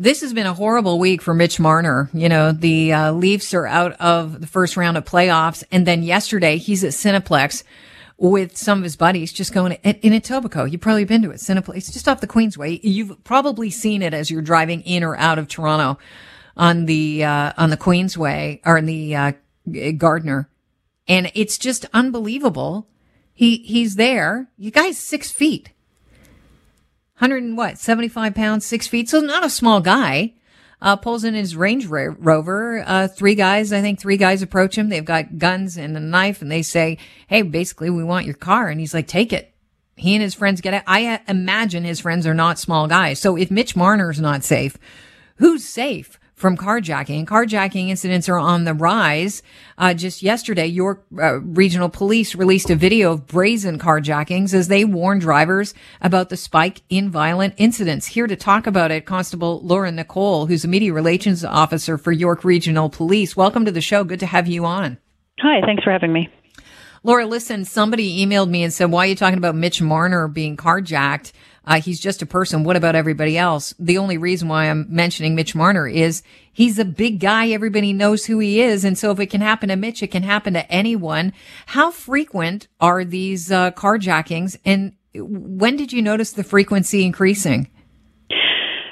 This 0.00 0.22
has 0.22 0.32
been 0.32 0.46
a 0.46 0.54
horrible 0.54 0.98
week 0.98 1.20
for 1.20 1.34
Mitch 1.34 1.60
Marner. 1.60 2.08
You 2.14 2.30
know, 2.30 2.52
the 2.52 2.90
uh, 2.90 3.12
Leafs 3.12 3.52
are 3.52 3.66
out 3.66 3.92
of 4.00 4.40
the 4.40 4.46
first 4.46 4.78
round 4.78 4.96
of 4.96 5.04
playoffs. 5.04 5.62
And 5.70 5.86
then 5.86 6.02
yesterday 6.02 6.56
he's 6.56 6.82
at 6.84 6.92
Cineplex 6.92 7.64
with 8.16 8.56
some 8.56 8.78
of 8.78 8.84
his 8.84 8.96
buddies 8.96 9.30
just 9.30 9.52
going 9.52 9.72
in, 9.72 10.14
Etobicoke. 10.14 10.72
You've 10.72 10.80
probably 10.80 11.04
been 11.04 11.20
to 11.20 11.30
it. 11.32 11.36
Cineplex. 11.36 11.76
It's 11.76 11.92
just 11.92 12.08
off 12.08 12.22
the 12.22 12.26
Queensway. 12.26 12.80
You've 12.82 13.22
probably 13.24 13.68
seen 13.68 14.00
it 14.00 14.14
as 14.14 14.30
you're 14.30 14.40
driving 14.40 14.80
in 14.80 15.04
or 15.04 15.18
out 15.18 15.38
of 15.38 15.48
Toronto 15.48 15.98
on 16.56 16.86
the, 16.86 17.22
uh, 17.22 17.52
on 17.58 17.68
the 17.68 17.76
Queensway 17.76 18.60
or 18.64 18.78
in 18.78 18.86
the, 18.86 19.14
uh, 19.14 19.32
Gardiner. 19.98 20.48
And 21.08 21.30
it's 21.34 21.58
just 21.58 21.84
unbelievable. 21.92 22.88
He, 23.34 23.58
he's 23.58 23.96
there. 23.96 24.48
You 24.56 24.70
guys 24.70 24.96
six 24.96 25.30
feet. 25.30 25.72
100 27.20 27.42
and 27.42 27.56
what, 27.56 27.76
75 27.76 28.34
pounds, 28.34 28.64
six 28.64 28.86
feet. 28.86 29.10
So 29.10 29.20
not 29.20 29.44
a 29.44 29.50
small 29.50 29.82
guy. 29.82 30.32
Uh, 30.80 30.96
pulls 30.96 31.24
in 31.24 31.34
his 31.34 31.54
Range 31.54 31.84
Rover. 31.84 32.82
Uh, 32.86 33.06
three 33.06 33.34
guys, 33.34 33.74
I 33.74 33.82
think 33.82 34.00
three 34.00 34.16
guys 34.16 34.40
approach 34.40 34.78
him. 34.78 34.88
They've 34.88 35.04
got 35.04 35.36
guns 35.36 35.76
and 35.76 35.94
a 35.94 36.00
knife 36.00 36.40
and 36.40 36.50
they 36.50 36.62
say, 36.62 36.96
Hey, 37.26 37.42
basically 37.42 37.90
we 37.90 38.02
want 38.02 38.24
your 38.24 38.34
car. 38.34 38.68
And 38.68 38.80
he's 38.80 38.94
like, 38.94 39.06
take 39.06 39.34
it. 39.34 39.52
He 39.96 40.14
and 40.14 40.22
his 40.22 40.34
friends 40.34 40.62
get 40.62 40.72
it. 40.72 40.82
I 40.86 41.20
imagine 41.28 41.84
his 41.84 42.00
friends 42.00 42.26
are 42.26 42.32
not 42.32 42.58
small 42.58 42.86
guys. 42.86 43.18
So 43.18 43.36
if 43.36 43.50
Mitch 43.50 43.76
Marner's 43.76 44.18
not 44.18 44.42
safe, 44.42 44.78
who's 45.36 45.66
safe? 45.66 46.18
From 46.40 46.56
carjacking. 46.56 47.26
Carjacking 47.26 47.90
incidents 47.90 48.26
are 48.26 48.38
on 48.38 48.64
the 48.64 48.72
rise. 48.72 49.42
Uh, 49.76 49.92
just 49.92 50.22
yesterday, 50.22 50.64
York 50.64 51.04
uh, 51.20 51.38
Regional 51.40 51.90
Police 51.90 52.34
released 52.34 52.70
a 52.70 52.76
video 52.76 53.12
of 53.12 53.26
brazen 53.26 53.78
carjackings 53.78 54.54
as 54.54 54.68
they 54.68 54.86
warn 54.86 55.18
drivers 55.18 55.74
about 56.00 56.30
the 56.30 56.38
spike 56.38 56.80
in 56.88 57.10
violent 57.10 57.52
incidents. 57.58 58.06
Here 58.06 58.26
to 58.26 58.36
talk 58.36 58.66
about 58.66 58.90
it, 58.90 59.04
Constable 59.04 59.60
Lauren 59.60 59.96
Nicolle, 59.96 60.46
who's 60.46 60.64
a 60.64 60.68
media 60.68 60.94
relations 60.94 61.44
officer 61.44 61.98
for 61.98 62.10
York 62.10 62.42
Regional 62.42 62.88
Police. 62.88 63.36
Welcome 63.36 63.66
to 63.66 63.70
the 63.70 63.82
show. 63.82 64.02
Good 64.02 64.20
to 64.20 64.26
have 64.26 64.48
you 64.48 64.64
on. 64.64 64.96
Hi, 65.40 65.60
thanks 65.66 65.84
for 65.84 65.90
having 65.90 66.14
me. 66.14 66.30
Laura, 67.02 67.26
listen, 67.26 67.66
somebody 67.66 68.24
emailed 68.24 68.48
me 68.48 68.62
and 68.62 68.72
said, 68.72 68.90
why 68.90 69.04
are 69.04 69.08
you 69.08 69.14
talking 69.14 69.38
about 69.38 69.54
Mitch 69.54 69.82
Marner 69.82 70.26
being 70.26 70.56
carjacked? 70.56 71.32
Uh, 71.64 71.80
he's 71.80 72.00
just 72.00 72.22
a 72.22 72.26
person. 72.26 72.64
What 72.64 72.76
about 72.76 72.94
everybody 72.94 73.36
else? 73.36 73.74
The 73.78 73.98
only 73.98 74.18
reason 74.18 74.48
why 74.48 74.66
I'm 74.66 74.86
mentioning 74.88 75.34
Mitch 75.34 75.54
Marner 75.54 75.86
is 75.86 76.22
he's 76.52 76.78
a 76.78 76.84
big 76.84 77.20
guy. 77.20 77.48
Everybody 77.50 77.92
knows 77.92 78.26
who 78.26 78.38
he 78.38 78.60
is. 78.60 78.84
And 78.84 78.96
so 78.96 79.10
if 79.10 79.20
it 79.20 79.26
can 79.26 79.40
happen 79.40 79.68
to 79.68 79.76
Mitch, 79.76 80.02
it 80.02 80.10
can 80.10 80.22
happen 80.22 80.54
to 80.54 80.70
anyone. 80.70 81.32
How 81.66 81.90
frequent 81.90 82.68
are 82.80 83.04
these 83.04 83.52
uh, 83.52 83.72
carjackings? 83.72 84.56
And 84.64 84.94
when 85.14 85.76
did 85.76 85.92
you 85.92 86.02
notice 86.02 86.32
the 86.32 86.44
frequency 86.44 87.04
increasing? 87.04 87.68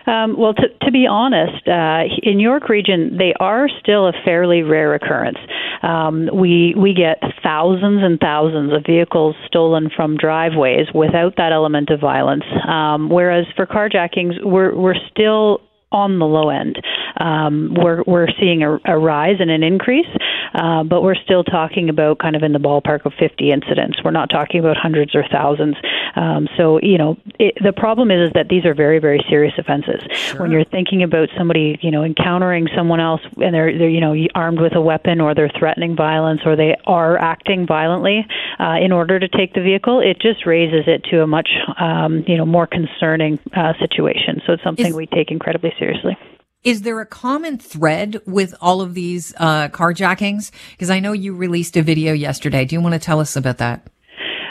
Um, 0.08 0.36
well, 0.38 0.54
to, 0.54 0.68
to 0.82 0.90
be 0.90 1.06
honest, 1.06 1.68
uh, 1.68 2.04
in 2.22 2.40
York 2.40 2.68
Region, 2.68 3.16
they 3.18 3.34
are 3.38 3.68
still 3.80 4.06
a 4.08 4.12
fairly 4.24 4.62
rare 4.62 4.94
occurrence. 4.94 5.38
Um, 5.82 6.28
we 6.32 6.74
we 6.76 6.94
get 6.94 7.22
thousands 7.42 8.02
and 8.02 8.18
thousands 8.18 8.72
of 8.72 8.84
vehicles 8.84 9.36
stolen 9.46 9.90
from 9.94 10.16
driveways 10.16 10.86
without 10.94 11.36
that 11.36 11.52
element 11.52 11.90
of 11.90 12.00
violence. 12.00 12.44
Um, 12.66 13.10
whereas 13.10 13.46
for 13.54 13.66
carjackings, 13.66 14.42
we're 14.42 14.74
we're 14.74 14.98
still 15.10 15.60
on 15.92 16.18
the 16.18 16.26
low 16.26 16.50
end. 16.50 16.78
Um, 17.16 17.74
we're 17.74 18.02
we're 18.06 18.28
seeing 18.38 18.62
a, 18.62 18.78
a, 18.84 18.98
rise 18.98 19.36
and 19.40 19.50
an 19.50 19.62
increase, 19.62 20.06
uh, 20.54 20.84
but 20.84 21.02
we're 21.02 21.16
still 21.16 21.42
talking 21.42 21.88
about 21.88 22.18
kind 22.18 22.36
of 22.36 22.42
in 22.42 22.52
the 22.52 22.58
ballpark 22.58 23.06
of 23.06 23.12
50 23.18 23.50
incidents. 23.50 23.98
We're 24.04 24.10
not 24.10 24.30
talking 24.30 24.60
about 24.60 24.76
hundreds 24.76 25.14
or 25.14 25.24
thousands. 25.30 25.76
Um, 26.14 26.48
so 26.56 26.78
you 26.82 26.98
know, 26.98 27.16
it, 27.38 27.54
the 27.62 27.72
problem 27.72 28.10
is, 28.10 28.28
is 28.28 28.32
that 28.34 28.48
these 28.48 28.64
are 28.64 28.74
very 28.74 28.98
very 28.98 29.24
serious 29.28 29.54
offenses. 29.58 30.02
Sure. 30.12 30.42
When 30.42 30.50
you're 30.50 30.64
thinking 30.64 31.02
about 31.02 31.28
somebody, 31.36 31.78
you 31.80 31.90
know, 31.90 32.04
encountering 32.04 32.68
someone 32.76 33.00
else 33.00 33.22
and 33.36 33.54
they're 33.54 33.76
they're 33.76 33.88
you 33.88 34.00
know 34.00 34.14
armed 34.34 34.60
with 34.60 34.74
a 34.74 34.80
weapon 34.80 35.20
or 35.20 35.34
they're 35.34 35.50
threatening 35.58 35.96
violence 35.96 36.42
or 36.44 36.54
they 36.54 36.76
are 36.86 37.18
acting 37.18 37.66
violently 37.66 38.26
uh, 38.60 38.76
in 38.80 38.92
order 38.92 39.18
to 39.18 39.28
take 39.28 39.54
the 39.54 39.62
vehicle, 39.62 40.00
it 40.00 40.20
just 40.20 40.46
raises 40.46 40.84
it 40.86 41.04
to 41.04 41.22
a 41.22 41.26
much 41.26 41.48
um, 41.78 42.24
you 42.26 42.36
know 42.36 42.46
more 42.46 42.66
concerning 42.66 43.38
uh, 43.56 43.72
situation. 43.78 44.42
So 44.46 44.52
it's 44.54 44.62
something 44.62 44.86
is, 44.86 44.94
we 44.94 45.06
take 45.06 45.30
incredibly 45.30 45.72
seriously. 45.78 46.16
Is 46.64 46.82
there 46.82 47.00
a 47.00 47.06
common 47.06 47.56
thread 47.56 48.20
with 48.26 48.54
all 48.60 48.80
of 48.80 48.94
these 48.94 49.32
uh, 49.38 49.68
carjackings? 49.68 50.50
Because 50.72 50.90
I 50.90 51.00
know 51.00 51.12
you 51.12 51.34
released 51.34 51.76
a 51.76 51.82
video 51.82 52.12
yesterday. 52.12 52.64
Do 52.64 52.74
you 52.74 52.80
want 52.80 52.94
to 52.94 52.98
tell 52.98 53.20
us 53.20 53.36
about 53.36 53.58
that? 53.58 53.86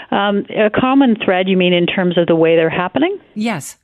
Um, 0.09 0.45
a 0.49 0.69
common 0.69 1.17
thread, 1.23 1.49
you 1.49 1.57
mean 1.57 1.73
in 1.73 1.85
terms 1.85 2.17
of 2.17 2.27
the 2.27 2.35
way 2.35 2.55
they're 2.55 2.69
happening? 2.69 3.19
Yes. 3.35 3.77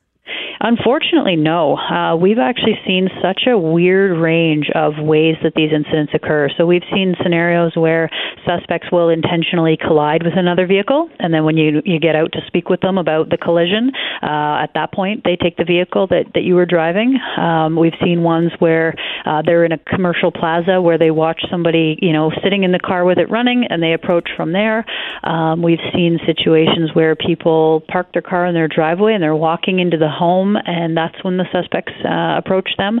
Unfortunately, 0.66 1.36
no. 1.36 1.76
Uh, 1.76 2.16
we've 2.16 2.38
actually 2.38 2.78
seen 2.86 3.10
such 3.20 3.42
a 3.46 3.58
weird 3.58 4.18
range 4.18 4.70
of 4.74 4.94
ways 4.96 5.36
that 5.42 5.52
these 5.54 5.68
incidents 5.70 6.12
occur. 6.14 6.48
So 6.56 6.64
we've 6.64 6.82
seen 6.90 7.14
scenarios 7.22 7.76
where 7.76 8.08
suspects 8.48 8.88
will 8.90 9.10
intentionally 9.10 9.76
collide 9.76 10.22
with 10.22 10.32
another 10.38 10.66
vehicle, 10.66 11.10
and 11.18 11.34
then 11.34 11.44
when 11.44 11.58
you 11.58 11.82
you 11.84 12.00
get 12.00 12.16
out 12.16 12.32
to 12.32 12.40
speak 12.46 12.70
with 12.70 12.80
them 12.80 12.96
about 12.96 13.28
the 13.28 13.36
collision, 13.36 13.92
uh, 14.22 14.64
at 14.64 14.70
that 14.72 14.90
point 14.90 15.22
they 15.22 15.36
take 15.36 15.58
the 15.58 15.64
vehicle 15.64 16.06
that 16.06 16.32
that 16.32 16.44
you 16.44 16.54
were 16.54 16.64
driving. 16.64 17.18
Um, 17.36 17.76
we've 17.76 17.98
seen 18.02 18.22
ones 18.22 18.50
where 18.58 18.94
uh, 19.26 19.42
they're 19.44 19.66
in 19.66 19.72
a 19.72 19.78
commercial 19.78 20.32
plaza 20.32 20.80
where 20.80 20.96
they 20.96 21.10
watch 21.10 21.42
somebody, 21.50 21.98
you 22.00 22.14
know, 22.14 22.32
sitting 22.42 22.64
in 22.64 22.72
the 22.72 22.78
car 22.78 23.04
with 23.04 23.18
it 23.18 23.28
running, 23.28 23.66
and 23.68 23.82
they 23.82 23.92
approach 23.92 24.30
from 24.34 24.52
there. 24.52 24.86
Um, 25.24 25.62
we've 25.62 25.84
seen 25.92 26.18
situations 26.24 26.90
where 26.94 27.16
people 27.16 27.82
park 27.88 28.12
their 28.12 28.22
car 28.22 28.46
in 28.46 28.54
their 28.54 28.68
driveway 28.68 29.14
and 29.14 29.22
they're 29.22 29.34
walking 29.34 29.78
into 29.78 29.96
the 29.96 30.08
home, 30.08 30.53
and 30.56 30.96
that's 30.96 31.22
when 31.24 31.36
the 31.36 31.44
suspects 31.52 31.92
uh, 32.04 32.36
approach 32.38 32.70
them. 32.78 33.00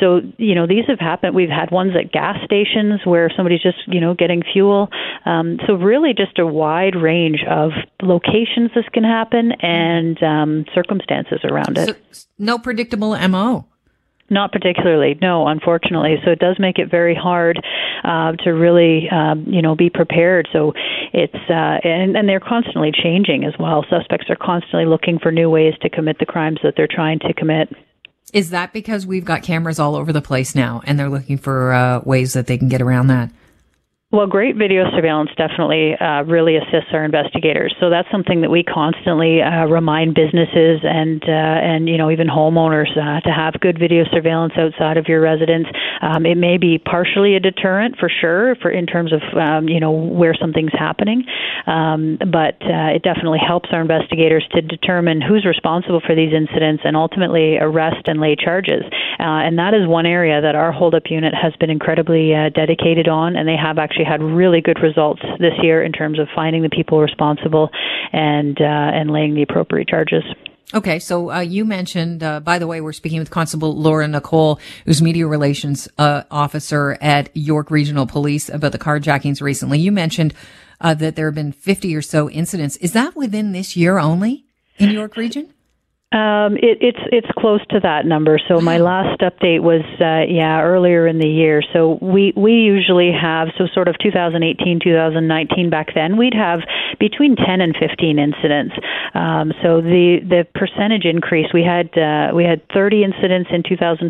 So, 0.00 0.20
you 0.36 0.54
know, 0.54 0.66
these 0.66 0.84
have 0.88 1.00
happened. 1.00 1.34
We've 1.34 1.48
had 1.48 1.70
ones 1.70 1.92
at 1.96 2.12
gas 2.12 2.36
stations 2.44 3.00
where 3.04 3.30
somebody's 3.36 3.62
just, 3.62 3.78
you 3.86 4.00
know, 4.00 4.14
getting 4.14 4.42
fuel. 4.52 4.88
Um, 5.24 5.58
so, 5.66 5.74
really, 5.74 6.14
just 6.14 6.38
a 6.38 6.46
wide 6.46 6.96
range 6.96 7.44
of 7.48 7.70
locations 8.02 8.70
this 8.74 8.84
can 8.92 9.04
happen 9.04 9.52
and 9.60 10.22
um, 10.22 10.64
circumstances 10.74 11.40
around 11.44 11.78
it. 11.78 11.96
So, 12.12 12.26
no 12.38 12.58
predictable 12.58 13.16
MO. 13.28 13.67
Not 14.30 14.52
particularly, 14.52 15.16
no, 15.22 15.48
unfortunately. 15.48 16.16
So 16.24 16.30
it 16.30 16.38
does 16.38 16.56
make 16.58 16.78
it 16.78 16.90
very 16.90 17.14
hard 17.14 17.58
uh, 18.04 18.32
to 18.44 18.50
really, 18.50 19.08
um, 19.10 19.44
you 19.46 19.62
know, 19.62 19.74
be 19.74 19.88
prepared. 19.88 20.48
So 20.52 20.74
it's 21.14 21.34
uh, 21.48 21.78
and, 21.88 22.16
and 22.16 22.28
they're 22.28 22.40
constantly 22.40 22.92
changing 22.92 23.44
as 23.44 23.54
well. 23.58 23.86
Suspects 23.88 24.26
are 24.28 24.36
constantly 24.36 24.84
looking 24.84 25.18
for 25.18 25.32
new 25.32 25.48
ways 25.48 25.74
to 25.80 25.88
commit 25.88 26.18
the 26.18 26.26
crimes 26.26 26.58
that 26.62 26.74
they're 26.76 26.88
trying 26.90 27.20
to 27.20 27.32
commit. 27.32 27.72
Is 28.34 28.50
that 28.50 28.74
because 28.74 29.06
we've 29.06 29.24
got 29.24 29.42
cameras 29.42 29.78
all 29.78 29.96
over 29.96 30.12
the 30.12 30.20
place 30.20 30.54
now, 30.54 30.82
and 30.84 30.98
they're 30.98 31.08
looking 31.08 31.38
for 31.38 31.72
uh, 31.72 32.00
ways 32.04 32.34
that 32.34 32.46
they 32.46 32.58
can 32.58 32.68
get 32.68 32.82
around 32.82 33.06
that? 33.06 33.30
Well, 34.10 34.26
great 34.26 34.56
video 34.56 34.88
surveillance 34.96 35.28
definitely 35.36 35.92
uh, 35.94 36.22
really 36.24 36.56
assists 36.56 36.88
our 36.94 37.04
investigators. 37.04 37.76
So 37.78 37.90
that's 37.90 38.08
something 38.10 38.40
that 38.40 38.48
we 38.48 38.64
constantly 38.64 39.42
uh, 39.42 39.66
remind 39.66 40.14
businesses 40.14 40.80
and 40.82 41.22
uh, 41.28 41.28
and 41.28 41.90
you 41.90 41.98
know 41.98 42.10
even 42.10 42.26
homeowners 42.26 42.88
uh, 42.96 43.20
to 43.20 43.30
have 43.30 43.60
good 43.60 43.78
video 43.78 44.04
surveillance 44.10 44.54
outside 44.56 44.96
of 44.96 45.08
your 45.08 45.20
residence. 45.20 45.66
Um, 46.00 46.24
it 46.24 46.36
may 46.36 46.56
be 46.56 46.78
partially 46.78 47.36
a 47.36 47.40
deterrent 47.40 47.98
for 48.00 48.08
sure, 48.08 48.56
for 48.62 48.70
in 48.70 48.86
terms 48.86 49.12
of 49.12 49.20
um, 49.36 49.68
you 49.68 49.78
know 49.78 49.92
where 49.92 50.32
something's 50.32 50.72
happening, 50.72 51.26
um, 51.66 52.16
but 52.32 52.56
uh, 52.64 52.96
it 52.96 53.02
definitely 53.02 53.40
helps 53.46 53.68
our 53.72 53.82
investigators 53.82 54.48
to 54.52 54.62
determine 54.62 55.20
who's 55.20 55.44
responsible 55.44 56.00
for 56.00 56.14
these 56.14 56.32
incidents 56.32 56.80
and 56.86 56.96
ultimately 56.96 57.58
arrest 57.58 58.08
and 58.08 58.22
lay 58.22 58.36
charges. 58.36 58.84
Uh, 59.20 59.44
and 59.44 59.58
that 59.58 59.74
is 59.74 59.86
one 59.86 60.06
area 60.06 60.40
that 60.40 60.54
our 60.54 60.72
holdup 60.72 61.10
unit 61.10 61.34
has 61.34 61.52
been 61.60 61.68
incredibly 61.68 62.32
dedicated 62.54 63.06
on, 63.06 63.36
and 63.36 63.46
they 63.46 63.56
have 63.56 63.76
actually 63.76 63.97
actually 63.98 64.10
had 64.10 64.22
really 64.22 64.60
good 64.60 64.78
results 64.82 65.22
this 65.38 65.52
year 65.62 65.82
in 65.82 65.92
terms 65.92 66.18
of 66.18 66.28
finding 66.34 66.62
the 66.62 66.68
people 66.68 67.00
responsible 67.00 67.70
and 68.12 68.60
uh, 68.60 68.64
and 68.64 69.10
laying 69.10 69.34
the 69.34 69.42
appropriate 69.42 69.88
charges. 69.88 70.22
Okay, 70.74 70.98
so 70.98 71.30
uh, 71.30 71.40
you 71.40 71.64
mentioned, 71.64 72.22
uh, 72.22 72.40
by 72.40 72.58
the 72.58 72.66
way, 72.66 72.82
we're 72.82 72.92
speaking 72.92 73.18
with 73.18 73.30
Constable 73.30 73.74
Laura 73.74 74.06
Nicolle, 74.06 74.60
who's 74.84 75.00
media 75.00 75.26
relations 75.26 75.88
uh, 75.96 76.24
officer 76.30 76.98
at 77.00 77.34
York 77.34 77.70
Regional 77.70 78.06
Police 78.06 78.50
about 78.50 78.72
the 78.72 78.78
carjackings 78.78 79.40
recently. 79.40 79.78
You 79.78 79.92
mentioned 79.92 80.34
uh, 80.82 80.92
that 80.94 81.16
there 81.16 81.24
have 81.26 81.34
been 81.34 81.52
50 81.52 81.96
or 81.96 82.02
so 82.02 82.28
incidents. 82.28 82.76
Is 82.76 82.92
that 82.92 83.16
within 83.16 83.52
this 83.52 83.78
year 83.78 83.98
only 83.98 84.44
in 84.76 84.90
York 84.90 85.16
Region? 85.16 85.54
Um, 86.10 86.56
it, 86.56 86.80
it's 86.80 87.04
it's 87.12 87.28
close 87.36 87.60
to 87.68 87.80
that 87.80 88.06
number. 88.06 88.40
So 88.48 88.62
my 88.62 88.78
last 88.78 89.20
update 89.20 89.60
was 89.60 89.84
uh, 90.00 90.24
yeah 90.24 90.62
earlier 90.62 91.06
in 91.06 91.18
the 91.18 91.28
year. 91.28 91.60
So 91.74 91.98
we 92.00 92.32
we 92.34 92.64
usually 92.64 93.12
have 93.12 93.48
so 93.58 93.66
sort 93.74 93.88
of 93.88 93.96
2018 94.00 94.80
2019 94.80 95.68
back 95.68 95.88
then 95.94 96.16
we'd 96.16 96.32
have 96.32 96.60
between 96.98 97.36
10 97.36 97.60
and 97.60 97.76
15 97.76 98.18
incidents. 98.18 98.74
Um, 99.12 99.52
so 99.62 99.82
the 99.82 100.24
the 100.24 100.46
percentage 100.54 101.04
increase 101.04 101.52
we 101.52 101.60
had 101.60 101.92
uh, 101.92 102.32
we 102.34 102.44
had 102.44 102.64
30 102.72 103.04
incidents 103.04 103.50
in 103.52 103.62
2021 103.68 104.08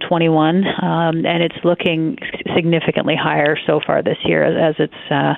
um, 0.81 1.27
and 1.27 1.43
it's 1.43 1.59
looking 1.65 2.17
significantly 2.55 3.17
higher 3.19 3.59
so 3.67 3.81
far 3.85 4.05
this 4.05 4.19
year 4.23 4.45
as, 4.47 4.77
as 4.79 4.87
it's 4.87 5.03
uh, 5.11 5.35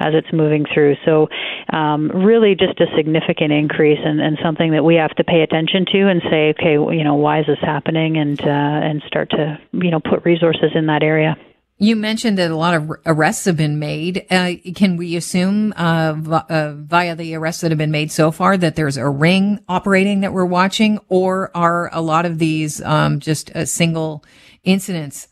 as 0.00 0.10
it's 0.14 0.32
moving 0.32 0.66
through. 0.74 0.96
So 1.04 1.28
um, 1.72 2.10
really 2.10 2.56
just 2.58 2.80
a 2.80 2.86
significant 2.96 3.52
increase 3.52 4.00
and, 4.02 4.20
and 4.20 4.38
something 4.42 4.72
that 4.72 4.82
we 4.82 4.96
have 4.96 5.14
to 5.14 5.22
pay 5.22 5.42
attention 5.42 5.86
to 5.92 5.99
into 6.00 6.10
and 6.10 6.22
say, 6.30 6.50
okay, 6.50 6.72
you 6.96 7.04
know, 7.04 7.16
why 7.16 7.40
is 7.40 7.46
this 7.46 7.58
happening, 7.60 8.16
and 8.16 8.40
uh, 8.40 8.44
and 8.46 9.02
start 9.06 9.30
to 9.30 9.58
you 9.72 9.90
know 9.90 10.00
put 10.00 10.24
resources 10.24 10.70
in 10.74 10.86
that 10.86 11.02
area. 11.02 11.36
You 11.82 11.96
mentioned 11.96 12.36
that 12.36 12.50
a 12.50 12.56
lot 12.56 12.74
of 12.74 12.90
arrests 13.06 13.46
have 13.46 13.56
been 13.56 13.78
made. 13.78 14.26
Uh, 14.30 14.52
can 14.74 14.98
we 14.98 15.16
assume 15.16 15.72
uh, 15.72 16.12
v- 16.12 16.34
uh, 16.50 16.74
via 16.74 17.16
the 17.16 17.34
arrests 17.34 17.62
that 17.62 17.70
have 17.70 17.78
been 17.78 17.90
made 17.90 18.12
so 18.12 18.30
far 18.30 18.58
that 18.58 18.76
there's 18.76 18.98
a 18.98 19.08
ring 19.08 19.60
operating 19.66 20.20
that 20.20 20.34
we're 20.34 20.44
watching, 20.44 20.98
or 21.08 21.50
are 21.56 21.88
a 21.94 22.02
lot 22.02 22.26
of 22.26 22.38
these 22.38 22.82
um, 22.82 23.18
just 23.18 23.50
a 23.54 23.64
single 23.64 24.22
incidents 24.62 25.26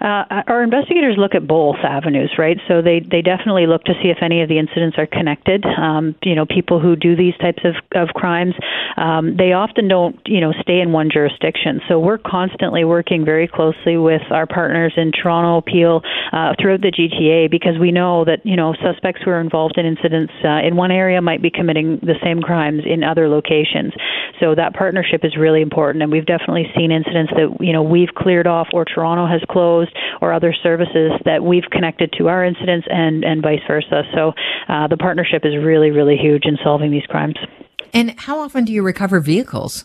uh, 0.00 0.24
our 0.48 0.62
investigators 0.62 1.16
look 1.18 1.34
at 1.34 1.46
both 1.46 1.76
avenues, 1.84 2.32
right? 2.38 2.56
So 2.68 2.80
they 2.80 3.00
they 3.00 3.20
definitely 3.20 3.66
look 3.66 3.84
to 3.84 3.92
see 4.02 4.08
if 4.08 4.18
any 4.22 4.40
of 4.40 4.48
the 4.48 4.58
incidents 4.58 4.96
are 4.96 5.06
connected. 5.06 5.62
Um, 5.66 6.14
you 6.22 6.34
know, 6.34 6.46
people 6.46 6.80
who 6.80 6.96
do 6.96 7.14
these 7.14 7.36
types 7.36 7.62
of 7.64 7.74
of 7.92 8.08
crimes, 8.14 8.54
um, 8.96 9.36
they 9.36 9.52
often 9.52 9.88
don't 9.88 10.16
you 10.24 10.40
know 10.40 10.52
stay 10.62 10.80
in 10.80 10.92
one 10.92 11.10
jurisdiction. 11.12 11.80
So 11.86 12.00
we're 12.00 12.16
constantly 12.16 12.84
working 12.84 13.26
very 13.26 13.46
closely 13.46 13.98
with 13.98 14.22
our 14.30 14.46
partners 14.46 14.94
in 14.96 15.12
Toronto, 15.12 15.60
Peel, 15.60 16.00
uh, 16.32 16.54
throughout 16.58 16.80
the 16.80 16.92
GTA, 16.92 17.50
because 17.50 17.78
we 17.78 17.92
know 17.92 18.24
that 18.24 18.40
you 18.44 18.56
know 18.56 18.74
suspects 18.82 19.20
who 19.22 19.30
are 19.30 19.40
involved 19.40 19.76
in 19.76 19.84
incidents 19.84 20.32
uh, 20.42 20.66
in 20.66 20.76
one 20.76 20.90
area 20.90 21.20
might 21.20 21.42
be 21.42 21.50
committing 21.50 22.00
the 22.00 22.16
same 22.24 22.40
crimes 22.40 22.84
in 22.86 23.04
other 23.04 23.28
locations. 23.28 23.92
So 24.40 24.54
that 24.54 24.72
partnership 24.72 25.24
is 25.24 25.36
really 25.36 25.60
important, 25.60 26.02
and 26.02 26.10
we've 26.10 26.24
definitely 26.24 26.72
seen 26.74 26.90
incidents 26.90 27.32
that 27.36 27.58
you 27.60 27.74
know 27.74 27.82
we've 27.82 28.14
cleared 28.16 28.46
off 28.46 28.68
or 28.72 28.86
Toronto 28.86 29.26
has 29.26 29.42
closed 29.50 29.89
or 30.20 30.32
other 30.32 30.54
services 30.62 31.12
that 31.24 31.42
we've 31.42 31.68
connected 31.70 32.12
to 32.18 32.28
our 32.28 32.44
incidents 32.44 32.86
and, 32.90 33.24
and 33.24 33.42
vice 33.42 33.60
versa. 33.66 34.02
So 34.14 34.32
uh, 34.68 34.88
the 34.88 34.96
partnership 34.96 35.44
is 35.44 35.56
really, 35.56 35.90
really 35.90 36.16
huge 36.16 36.44
in 36.44 36.56
solving 36.62 36.90
these 36.90 37.06
crimes. 37.08 37.36
And 37.92 38.18
how 38.20 38.40
often 38.40 38.64
do 38.64 38.72
you 38.72 38.82
recover 38.82 39.20
vehicles? 39.20 39.84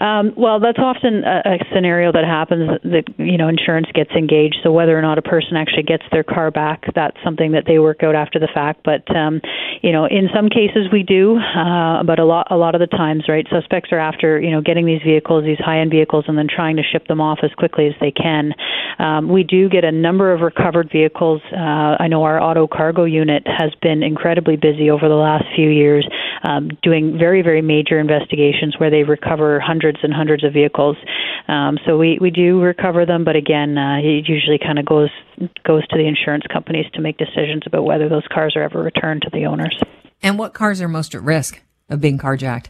Um, 0.00 0.34
well, 0.36 0.60
that's 0.60 0.78
often 0.78 1.24
a, 1.24 1.56
a 1.56 1.58
scenario 1.72 2.12
that 2.12 2.24
happens 2.24 2.68
that 2.84 3.04
you 3.16 3.38
know 3.38 3.48
insurance 3.48 3.88
gets 3.94 4.10
engaged. 4.12 4.56
So 4.62 4.70
whether 4.70 4.96
or 4.96 5.00
not 5.00 5.16
a 5.16 5.22
person 5.22 5.56
actually 5.56 5.84
gets 5.84 6.04
their 6.12 6.22
car 6.22 6.50
back, 6.50 6.84
that's 6.94 7.16
something 7.24 7.52
that 7.52 7.64
they 7.66 7.78
work 7.78 8.02
out 8.02 8.14
after 8.14 8.38
the 8.38 8.48
fact. 8.52 8.80
But 8.84 9.08
um, 9.16 9.40
you 9.82 9.92
know, 9.92 10.04
in 10.04 10.28
some 10.34 10.50
cases 10.50 10.88
we 10.92 11.02
do, 11.02 11.38
uh, 11.38 12.02
but 12.04 12.18
a 12.18 12.24
lot 12.24 12.48
a 12.50 12.56
lot 12.56 12.74
of 12.74 12.80
the 12.80 12.86
times, 12.86 13.24
right, 13.28 13.46
suspects 13.50 13.90
are 13.90 13.98
after 13.98 14.38
you 14.38 14.50
know 14.50 14.60
getting 14.60 14.84
these 14.84 15.00
vehicles, 15.02 15.44
these 15.44 15.58
high 15.58 15.80
end 15.80 15.90
vehicles, 15.90 16.26
and 16.28 16.36
then 16.36 16.48
trying 16.48 16.76
to 16.76 16.82
ship 16.82 17.06
them 17.08 17.20
off 17.20 17.38
as 17.42 17.50
quickly 17.56 17.86
as 17.86 17.94
they 18.00 18.10
can. 18.12 18.52
Um, 18.98 19.28
we 19.28 19.44
do 19.44 19.68
get 19.68 19.84
a 19.84 19.92
number 19.92 20.32
of 20.32 20.40
recovered 20.40 20.90
vehicles. 20.92 21.40
Uh, 21.52 21.96
I 21.98 22.08
know 22.08 22.24
our 22.24 22.40
auto 22.40 22.66
cargo 22.66 23.04
unit 23.04 23.44
has 23.46 23.72
been 23.80 24.02
incredibly 24.02 24.56
busy 24.56 24.90
over 24.90 25.08
the 25.08 25.14
last 25.14 25.44
few 25.54 25.70
years, 25.70 26.06
um, 26.44 26.68
doing 26.82 27.16
very 27.18 27.40
very 27.40 27.62
major 27.62 27.98
investigations 27.98 28.74
where 28.76 28.90
they 28.90 29.02
recover 29.02 29.58
hundreds 29.58 29.85
hundreds 29.86 30.04
and 30.04 30.12
hundreds 30.12 30.44
of 30.44 30.52
vehicles. 30.52 30.96
Um, 31.48 31.78
so 31.86 31.96
we, 31.96 32.18
we 32.20 32.30
do 32.30 32.60
recover 32.60 33.06
them, 33.06 33.24
but 33.24 33.36
again, 33.36 33.78
uh, 33.78 33.98
it 33.98 34.28
usually 34.28 34.58
kind 34.58 34.78
of 34.78 34.86
goes 34.86 35.10
goes 35.64 35.86
to 35.88 35.96
the 35.96 36.06
insurance 36.06 36.44
companies 36.52 36.86
to 36.94 37.00
make 37.00 37.18
decisions 37.18 37.62
about 37.66 37.84
whether 37.84 38.08
those 38.08 38.26
cars 38.32 38.54
are 38.56 38.62
ever 38.62 38.82
returned 38.82 39.22
to 39.22 39.30
the 39.32 39.44
owners. 39.46 39.78
And 40.22 40.38
what 40.38 40.54
cars 40.54 40.80
are 40.80 40.88
most 40.88 41.14
at 41.14 41.22
risk 41.22 41.62
of 41.88 42.00
being 42.00 42.18
carjacked? 42.18 42.66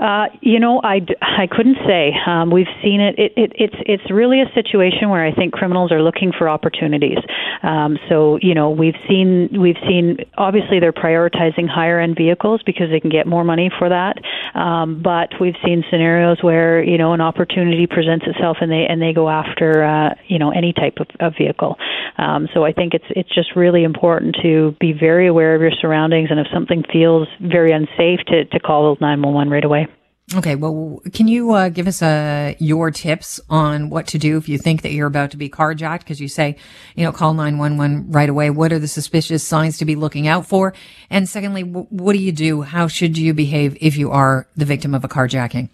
Uh, 0.00 0.26
you 0.42 0.60
know, 0.60 0.80
I, 0.84 1.00
I 1.20 1.48
couldn't 1.50 1.78
say. 1.84 2.12
Um, 2.24 2.50
we've 2.50 2.70
seen 2.84 3.00
it. 3.00 3.18
It, 3.18 3.32
it. 3.36 3.52
It's 3.56 3.74
it's 3.84 4.10
really 4.12 4.40
a 4.40 4.46
situation 4.54 5.08
where 5.08 5.26
I 5.26 5.34
think 5.34 5.52
criminals 5.52 5.90
are 5.90 6.00
looking 6.00 6.30
for 6.30 6.48
opportunities. 6.48 7.18
Um, 7.64 7.98
so 8.08 8.38
you 8.40 8.54
know, 8.54 8.70
we've 8.70 8.94
seen 9.08 9.48
we've 9.60 9.80
seen 9.88 10.18
obviously 10.36 10.78
they're 10.78 10.92
prioritizing 10.92 11.68
higher 11.68 11.98
end 11.98 12.14
vehicles 12.16 12.62
because 12.64 12.90
they 12.90 13.00
can 13.00 13.10
get 13.10 13.26
more 13.26 13.42
money 13.42 13.72
for 13.76 13.88
that. 13.88 14.18
Um, 14.54 15.02
but 15.02 15.30
we've 15.40 15.56
seen 15.64 15.82
scenarios 15.90 16.44
where 16.44 16.80
you 16.80 16.96
know 16.96 17.12
an 17.12 17.20
opportunity 17.20 17.88
presents 17.88 18.24
itself 18.24 18.58
and 18.60 18.70
they 18.70 18.86
and 18.88 19.02
they 19.02 19.12
go 19.12 19.28
after 19.28 19.82
uh, 19.82 20.14
you 20.28 20.38
know 20.38 20.52
any 20.52 20.72
type 20.72 20.98
of, 21.00 21.08
of 21.18 21.32
vehicle. 21.36 21.76
Um, 22.18 22.48
so 22.54 22.64
I 22.64 22.72
think 22.72 22.94
it's 22.94 23.06
it's 23.10 23.34
just 23.34 23.56
really 23.56 23.82
important 23.82 24.36
to 24.42 24.76
be 24.78 24.92
very 24.92 25.26
aware 25.26 25.56
of 25.56 25.60
your 25.60 25.72
surroundings 25.72 26.28
and 26.30 26.38
if 26.38 26.46
something 26.54 26.84
feels 26.92 27.26
very 27.40 27.72
unsafe 27.72 28.20
to 28.28 28.44
to 28.44 28.60
call 28.60 28.96
911 29.00 29.50
right 29.50 29.64
away. 29.64 29.87
Okay, 30.34 30.56
well, 30.56 31.00
can 31.14 31.26
you 31.26 31.52
uh, 31.52 31.70
give 31.70 31.86
us 31.86 32.02
uh, 32.02 32.52
your 32.58 32.90
tips 32.90 33.40
on 33.48 33.88
what 33.88 34.06
to 34.08 34.18
do 34.18 34.36
if 34.36 34.46
you 34.46 34.58
think 34.58 34.82
that 34.82 34.92
you're 34.92 35.06
about 35.06 35.30
to 35.30 35.38
be 35.38 35.48
carjacked? 35.48 36.00
Because 36.00 36.20
you 36.20 36.28
say, 36.28 36.56
you 36.94 37.04
know, 37.04 37.12
call 37.12 37.32
911 37.32 38.12
right 38.12 38.28
away. 38.28 38.50
What 38.50 38.70
are 38.70 38.78
the 38.78 38.88
suspicious 38.88 39.46
signs 39.46 39.78
to 39.78 39.86
be 39.86 39.96
looking 39.96 40.28
out 40.28 40.44
for? 40.44 40.74
And 41.08 41.26
secondly, 41.26 41.62
what 41.62 42.12
do 42.12 42.18
you 42.18 42.32
do? 42.32 42.60
How 42.60 42.88
should 42.88 43.16
you 43.16 43.32
behave 43.32 43.78
if 43.80 43.96
you 43.96 44.10
are 44.10 44.46
the 44.54 44.66
victim 44.66 44.94
of 44.94 45.02
a 45.02 45.08
carjacking? 45.08 45.70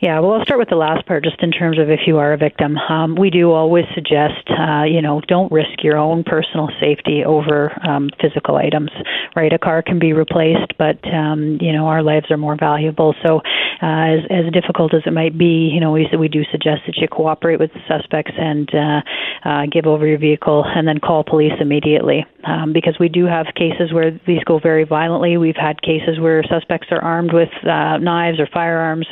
Yeah, 0.00 0.20
well, 0.20 0.32
I'll 0.32 0.44
start 0.44 0.58
with 0.58 0.68
the 0.68 0.76
last 0.76 1.06
part, 1.06 1.24
just 1.24 1.40
in 1.42 1.50
terms 1.50 1.78
of 1.78 1.88
if 1.88 2.00
you 2.06 2.18
are 2.18 2.32
a 2.32 2.36
victim. 2.36 2.76
Um, 2.76 3.14
we 3.14 3.30
do 3.30 3.52
always 3.52 3.84
suggest, 3.94 4.50
uh, 4.50 4.82
you 4.82 5.00
know, 5.00 5.22
don't 5.28 5.50
risk 5.52 5.82
your 5.82 5.96
own 5.96 6.24
personal 6.24 6.68
safety 6.80 7.22
over 7.24 7.72
um, 7.88 8.10
physical 8.20 8.56
items, 8.56 8.90
right? 9.36 9.52
A 9.52 9.58
car 9.58 9.82
can 9.82 9.98
be 9.98 10.12
replaced, 10.12 10.76
but, 10.78 10.98
um, 11.12 11.58
you 11.60 11.72
know, 11.72 11.86
our 11.86 12.02
lives 12.02 12.26
are 12.30 12.36
more 12.36 12.56
valuable. 12.56 13.14
So, 13.24 13.40
uh, 13.82 14.18
as, 14.18 14.20
as 14.30 14.52
difficult 14.52 14.94
as 14.94 15.02
it 15.06 15.12
might 15.12 15.38
be, 15.38 15.70
you 15.72 15.80
know, 15.80 15.92
we, 15.92 16.08
we 16.18 16.28
do 16.28 16.42
suggest 16.50 16.82
that 16.86 16.96
you 16.96 17.08
cooperate 17.08 17.58
with 17.58 17.70
the 17.72 17.80
suspects 17.88 18.32
and 18.36 18.68
uh, 18.74 19.48
uh, 19.48 19.62
give 19.70 19.86
over 19.86 20.06
your 20.06 20.18
vehicle 20.18 20.64
and 20.66 20.86
then 20.86 20.98
call 20.98 21.24
police 21.24 21.52
immediately. 21.60 22.26
Um, 22.46 22.72
because 22.74 22.96
we 23.00 23.08
do 23.08 23.24
have 23.24 23.46
cases 23.56 23.92
where 23.92 24.10
these 24.26 24.44
go 24.44 24.58
very 24.58 24.84
violently. 24.84 25.38
We've 25.38 25.56
had 25.56 25.80
cases 25.80 26.20
where 26.20 26.42
suspects 26.44 26.88
are 26.90 27.00
armed 27.00 27.32
with 27.32 27.48
uh, 27.64 27.96
knives 27.98 28.38
or 28.38 28.46
firearms. 28.52 29.06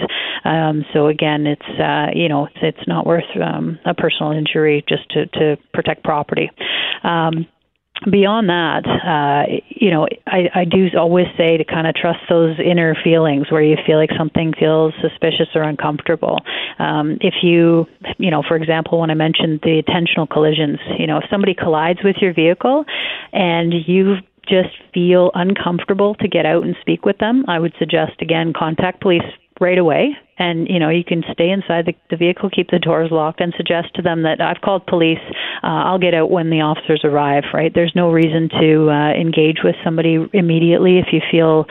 Um, 0.45 0.72
so 0.93 1.09
again, 1.09 1.47
it's 1.47 1.81
uh, 1.81 2.07
you 2.15 2.29
know 2.29 2.47
it's, 2.47 2.59
it's 2.63 2.89
not 2.89 3.07
worth 3.07 3.25
um, 3.43 3.79
a 3.85 3.95
personal 3.95 4.33
injury 4.33 4.85
just 4.89 5.09
to 5.11 5.27
to 5.27 5.57
protect 5.73 6.05
property. 6.05 6.51
Um, 7.05 7.47
beyond 8.11 8.49
that, 8.49 8.85
uh, 8.87 9.53
you 9.69 9.91
know, 9.91 10.07
I, 10.27 10.49
I 10.55 10.65
do 10.65 10.89
always 10.99 11.27
say 11.37 11.57
to 11.57 11.65
kind 11.65 11.87
of 11.87 11.95
trust 11.95 12.21
those 12.29 12.59
inner 12.59 12.97
feelings 13.05 13.51
where 13.51 13.63
you 13.63 13.77
feel 13.87 13.99
like 13.99 14.11
something 14.19 14.53
feels 14.59 14.93
suspicious 15.01 15.49
or 15.55 15.63
uncomfortable. 15.63 16.39
Um, 16.79 17.19
if 17.21 17.35
you, 17.43 17.87
you 18.19 18.31
know, 18.31 18.43
for 18.47 18.57
example, 18.57 19.01
when 19.01 19.11
I 19.11 19.15
mentioned 19.15 19.61
the 19.63 19.83
intentional 19.87 20.27
collisions, 20.27 20.79
you 20.99 21.07
know, 21.07 21.19
if 21.19 21.25
somebody 21.31 21.55
collides 21.55 22.01
with 22.03 22.17
your 22.21 22.35
vehicle 22.35 22.85
and 23.33 23.73
you 23.87 24.17
just 24.49 24.75
feel 24.93 25.31
uncomfortable 25.35 26.15
to 26.17 26.29
get 26.29 26.47
out 26.47 26.65
and 26.65 26.75
speak 26.81 27.05
with 27.05 27.19
them, 27.19 27.45
I 27.47 27.59
would 27.59 27.75
suggest 27.79 28.21
again 28.21 28.53
contact 28.57 29.01
police 29.01 29.23
right 29.63 29.79
away. 29.79 30.17
And 30.39 30.67
you 30.69 30.79
know 30.81 30.89
you 30.89 31.05
can 31.05 31.23
stay 31.33 31.51
inside 31.51 31.87
the, 31.87 31.95
the 32.11 32.17
vehicle 32.17 32.51
keep 32.51 32.71
the 32.71 32.79
doors 32.79 33.11
locked 33.13 33.41
and 33.41 33.55
suggest 33.57 33.95
to 33.95 34.03
them 34.03 34.23
that 34.23 34.41
i've 34.41 34.61
called 34.61 34.85
police 34.87 35.21
uh, 35.63 35.87
i'll 35.87 36.01
get 36.01 36.15
out 36.15 36.31
when 36.31 36.51
the 36.51 36.63
officers 36.63 37.03
arrive 37.05 37.45
right? 37.53 37.73
There's 37.75 37.93
no 37.95 38.11
reason 38.11 38.49
to 38.61 38.91
uh, 38.91 39.13
engage 39.13 39.59
with 39.63 39.77
somebody 39.85 40.19
immediately 40.33 40.99
if 40.99 41.07
you 41.13 41.21
feel 41.31 41.67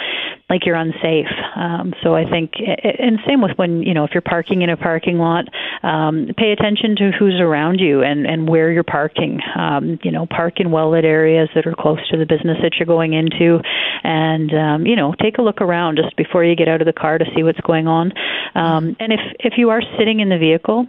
like 0.51 0.65
you're 0.65 0.75
unsafe. 0.75 1.31
Um, 1.55 1.93
so 2.03 2.13
i 2.13 2.29
think 2.29 2.53
and 2.59 3.19
same 3.25 3.41
with 3.41 3.57
when 3.57 3.81
you 3.81 3.93
know 3.93 4.03
if 4.03 4.11
you're 4.13 4.21
parking 4.21 4.61
in 4.61 4.69
a 4.69 4.77
parking 4.77 5.17
lot 5.17 5.45
um, 5.81 6.27
pay 6.37 6.51
attention 6.51 6.95
to 6.97 7.11
who's 7.17 7.39
around 7.39 7.79
you 7.79 8.03
and 8.03 8.27
and 8.27 8.47
where 8.47 8.71
you're 8.71 8.83
parking. 8.83 9.39
Um, 9.57 9.97
you 10.03 10.11
know 10.11 10.27
park 10.27 10.59
in 10.59 10.71
well 10.71 10.91
lit 10.91 11.05
areas 11.05 11.49
that 11.55 11.65
are 11.65 11.73
close 11.73 11.99
to 12.09 12.17
the 12.17 12.25
business 12.25 12.57
that 12.61 12.73
you're 12.77 12.85
going 12.85 13.13
into 13.13 13.59
and 14.03 14.51
um, 14.53 14.85
you 14.85 14.95
know 14.95 15.15
take 15.21 15.37
a 15.37 15.41
look 15.41 15.61
around 15.61 15.97
just 15.97 16.15
before 16.17 16.43
you 16.43 16.55
get 16.55 16.67
out 16.67 16.81
of 16.81 16.85
the 16.85 16.93
car 16.93 17.17
to 17.17 17.25
see 17.35 17.43
what's 17.43 17.61
going 17.61 17.87
on. 17.87 18.11
Um, 18.53 18.95
and 18.99 19.13
if 19.13 19.21
if 19.39 19.53
you 19.57 19.69
are 19.69 19.81
sitting 19.97 20.19
in 20.19 20.29
the 20.29 20.37
vehicle, 20.37 20.87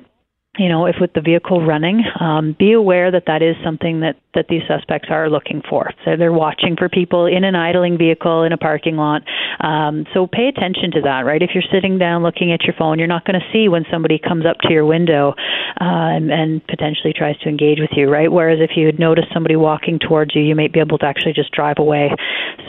you 0.58 0.68
know, 0.68 0.86
if 0.86 0.96
with 1.00 1.12
the 1.14 1.20
vehicle 1.20 1.64
running, 1.64 2.02
um, 2.20 2.54
be 2.58 2.72
aware 2.72 3.10
that 3.10 3.24
that 3.26 3.42
is 3.42 3.56
something 3.64 4.00
that 4.00 4.16
that 4.34 4.46
these 4.48 4.62
suspects 4.66 5.08
are 5.10 5.28
looking 5.28 5.62
for. 5.68 5.90
So 6.04 6.16
they're 6.16 6.32
watching 6.32 6.76
for 6.76 6.88
people 6.88 7.26
in 7.26 7.44
an 7.44 7.54
idling 7.54 7.98
vehicle 7.98 8.42
in 8.42 8.52
a 8.52 8.56
parking 8.56 8.96
lot. 8.96 9.22
Um, 9.60 10.06
so 10.14 10.26
pay 10.26 10.48
attention 10.48 10.90
to 10.92 11.02
that, 11.02 11.24
right? 11.24 11.42
If 11.42 11.50
you're 11.54 11.64
sitting 11.72 11.98
down 11.98 12.22
looking 12.22 12.52
at 12.52 12.62
your 12.64 12.74
phone, 12.78 12.98
you're 12.98 13.08
not 13.08 13.24
going 13.24 13.38
to 13.38 13.46
see 13.52 13.68
when 13.68 13.84
somebody 13.90 14.18
comes 14.18 14.46
up 14.46 14.56
to 14.62 14.72
your 14.72 14.84
window 14.84 15.34
uh, 15.80 16.16
and, 16.16 16.62
potentially 16.68 17.12
tries 17.12 17.36
to 17.38 17.48
engage 17.48 17.78
with 17.80 17.90
you, 17.96 18.08
right? 18.08 18.30
Whereas 18.30 18.58
if 18.60 18.76
you 18.76 18.86
had 18.86 18.98
noticed 18.98 19.28
somebody 19.32 19.56
walking 19.56 19.98
towards 19.98 20.34
you, 20.34 20.42
you 20.42 20.54
might 20.54 20.72
be 20.72 20.80
able 20.80 20.98
to 20.98 21.06
actually 21.06 21.32
just 21.32 21.50
drive 21.52 21.76
away. 21.78 22.10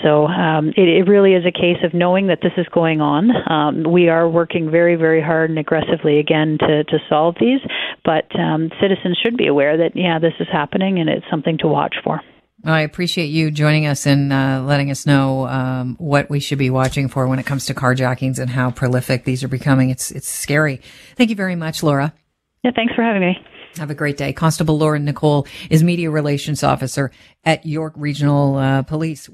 So 0.04 0.26
um, 0.26 0.70
it, 0.70 0.88
it 0.88 1.08
really 1.08 1.34
is 1.34 1.46
a 1.46 1.52
case 1.52 1.78
of 1.84 1.94
knowing 1.94 2.28
that 2.28 2.40
this 2.42 2.52
is 2.58 2.66
going 2.74 3.02
on. 3.02 3.30
Um, 3.50 3.92
we 3.92 4.10
are 4.10 4.28
working 4.28 4.70
very, 4.70 4.96
very 4.96 5.22
hard 5.22 5.50
and 5.50 5.60
aggressively 5.60 6.20
again 6.20 6.58
to 6.60 6.84
to 6.84 6.98
solve 7.10 7.36
these, 7.40 7.60
but 8.04 8.28
um, 8.38 8.70
citizens 8.82 9.18
should 9.24 9.38
be 9.38 9.48
aware 9.48 9.78
that 9.78 9.96
yeah, 9.96 10.20
this 10.20 10.34
is 10.40 10.48
happening 10.52 11.00
and 11.00 11.10
it's 11.10 11.26
something 11.30 11.53
to 11.60 11.68
watch 11.68 11.96
for. 12.04 12.22
I 12.66 12.82
appreciate 12.82 13.26
you 13.26 13.52
joining 13.52 13.86
us 13.88 14.06
and 14.06 14.32
uh, 14.32 14.64
letting 14.66 14.90
us 14.90 15.06
know 15.06 15.48
um, 15.48 15.96
what 16.00 16.30
we 16.30 16.40
should 16.40 16.58
be 16.58 16.70
watching 16.70 17.10
for 17.10 17.28
when 17.28 17.38
it 17.38 17.46
comes 17.46 17.66
to 17.66 17.74
carjackings 17.74 18.40
and 18.40 18.50
how 18.50 18.72
prolific 18.72 19.26
these 19.26 19.44
are 19.44 19.50
becoming. 19.50 19.90
It's 19.90 20.12
it's 20.12 20.30
scary. 20.30 20.80
Thank 21.18 21.30
you 21.30 21.36
very 21.36 21.58
much, 21.58 21.84
Laura. 21.84 22.14
Yeah, 22.64 22.72
thanks 22.74 22.96
for 22.96 23.04
having 23.04 23.22
me. 23.22 23.38
Have 23.78 23.90
a 23.90 23.96
great 23.96 24.18
day. 24.18 24.32
Constable 24.34 24.78
Laura 24.78 25.00
Nicolle 25.00 25.48
is 25.70 25.84
Media 25.84 26.10
Relations 26.12 26.64
Officer 26.64 27.12
at 27.44 27.66
York 27.66 27.94
Regional 27.98 28.56
uh, 28.56 28.84
Police. 28.84 29.28